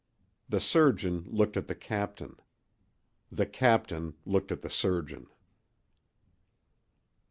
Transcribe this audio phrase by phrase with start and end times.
[0.49, 2.37] The surgeon looked at the captain.
[3.31, 5.27] The captain looked at the surgeon.